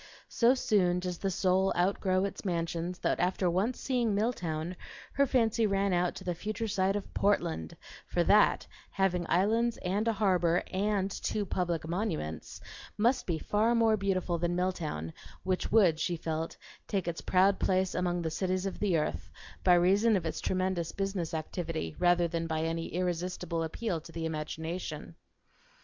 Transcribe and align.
So 0.29 0.55
soon 0.55 0.99
does 0.99 1.19
the 1.19 1.29
soul 1.29 1.71
outgrow 1.77 2.25
its 2.25 2.43
mansions 2.43 2.97
that 3.01 3.19
after 3.19 3.47
once 3.51 3.79
seeing 3.79 4.15
Milltown 4.15 4.75
her 5.13 5.27
fancy 5.27 5.67
ran 5.67 5.93
out 5.93 6.15
to 6.15 6.23
the 6.23 6.33
future 6.33 6.67
sight 6.67 6.95
of 6.95 7.13
Portland; 7.13 7.77
for 8.07 8.23
that, 8.23 8.65
having 8.89 9.27
islands 9.29 9.77
and 9.85 10.07
a 10.07 10.13
harbor 10.13 10.63
and 10.71 11.11
two 11.11 11.45
public 11.45 11.87
monuments, 11.87 12.59
must 12.97 13.27
be 13.27 13.37
far 13.37 13.75
more 13.75 13.95
beautiful 13.95 14.39
than 14.39 14.55
Milltown, 14.55 15.13
which 15.43 15.71
would, 15.71 15.99
she 15.99 16.17
felt, 16.17 16.57
take 16.87 17.07
its 17.07 17.21
proud 17.21 17.59
place 17.59 17.93
among 17.93 18.23
the 18.23 18.31
cities 18.31 18.65
of 18.65 18.79
the 18.79 18.97
earth, 18.97 19.29
by 19.63 19.75
reason 19.75 20.15
of 20.17 20.25
its 20.25 20.41
tremendous 20.41 20.91
business 20.91 21.31
activity 21.31 21.95
rather 21.99 22.27
than 22.27 22.47
by 22.47 22.61
any 22.61 22.87
irresistible 22.87 23.61
appeal 23.61 24.01
to 24.01 24.11
the 24.11 24.25
imagination. 24.25 25.13